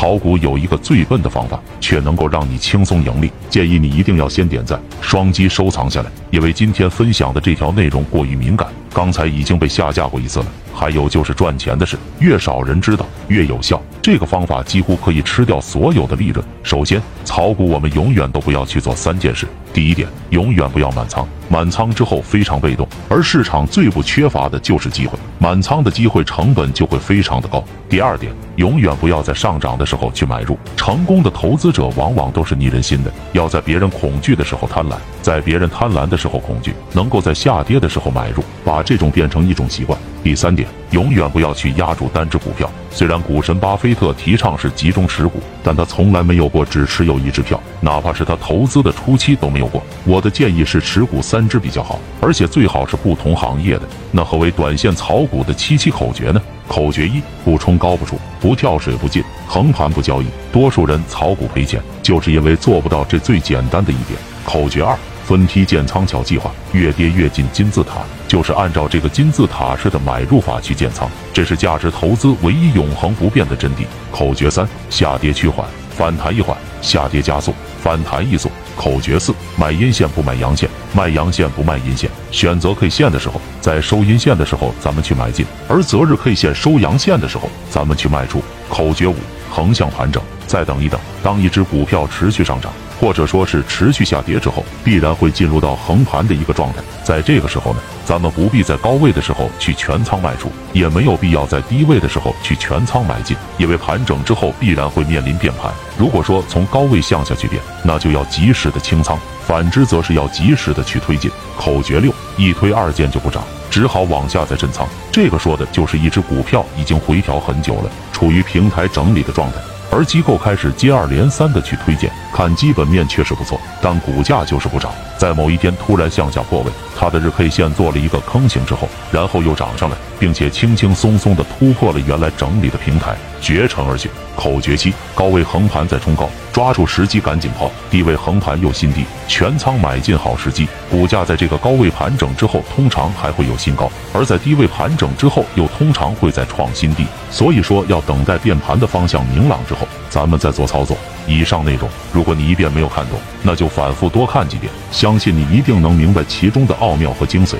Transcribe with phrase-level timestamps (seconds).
[0.00, 3.30] 炒股有一个最笨的方法，却能够让你轻松盈利。
[3.50, 10.46] 建议你一定要先点赞、双击收藏下来，因为今天分享的这条内容过于敏感，刚才已经被下架过一次了。
[10.72, 13.78] 还有就是赚钱的事，越少人知道越有效。
[14.00, 16.42] 这个方法几乎可以吃掉所有的利润。
[16.62, 19.46] 首先，炒股我们永远都不要去做三件事。
[19.70, 27.62] 第一点，永远不要满仓，满仓之后非常被动，而市场最不缺乏的就是机会，满仓的机会成本就会非常的高。
[27.90, 39.98] 第二点，永远不要在上涨的时候去买入，成功的投资者往往都是逆人心的，要在别人恐惧的时候贪婪，在别人贪婪的时候恐惧，能够在下跌的时候买入，把这种变成一种习惯。
[40.22, 42.70] 第三点，永远不要去压住单只股票。
[42.90, 49.82] 虽然股神巴菲特提倡是集中持股，但他从来没有过只持有一只票，哪怕是他投资的初期都没有过。
[50.04, 53.82] 我的建议是持股三只比较好，而且最好是不同行业的。
[54.10, 56.42] 那何为短线炒股的七七口诀呢？
[56.66, 60.26] 口诀一：不冲高不出，不跳水不进，横盘不交易。
[60.52, 64.18] 多数人炒股赔钱，就是因为做不到这最简单的一点。
[64.44, 64.96] 口诀二。
[65.30, 73.84] 分批建仓小计划，越跌越进金字塔，就是按照这个金字塔式的买入法去建仓，这是价值投资唯一永恒不变的真谛。
[74.10, 75.64] 口诀三：下跌趋缓，
[75.96, 78.50] 反弹一缓；下跌加速，反弹一速。
[78.76, 82.10] 口诀四：买阴线不买阳线，卖阳线不卖阴线。
[82.32, 88.42] 选择 K 线的时候，在收阴线的时候咱们去买进，而择日 K 线收阳线的时候咱们去卖出。
[88.68, 89.14] 口诀五：
[89.48, 92.72] 横向盘整，再等一等，当一只股票持续上涨。
[93.00, 96.82] 或者说是持续下跌之后，必然会进入到横盘的一个状态。
[97.02, 105.72] 在这个时候呢，咱们不必在高位的时候去全仓卖出，也没有必要在低位的时候去全仓买进，因为盘整之后必然会面临变盘。
[105.96, 111.30] 如果说从高位向下去变，那就要及时的清仓；反之，则是要及时的去推进。
[111.56, 114.86] 口诀六：一推二件就不涨，只好往下再震仓。
[115.10, 119.56] 这个说的就是一只股票已经回调很久了，处于平台整理的状态。
[119.90, 124.90] 而机构开始接二连三的去推荐，看基本面确实不错，但股价就是不涨。
[125.18, 134.10] 在某一天突然向下破位，它的日 K 线做了一个坑形之后，然后又涨上来，并且轻轻松松的突破了原来整理的平台，绝尘而去。
[134.34, 140.66] 口诀七：高位横盘再冲高，抓住时机赶紧抛；低位横盘又新低，全仓买进好时机。
[140.90, 147.04] 股价在这个高位盘整之后，通常还会有新高；而在低位盘整之后，又通常会再创新低。
[147.30, 150.96] 所以说，要等待变盘的方向明朗之后，咱们再做操作。
[151.30, 157.56] 以上内容，如果你一遍没有看懂，那就反复多看几遍，相信你一定能明白其中的奥妙和精髓。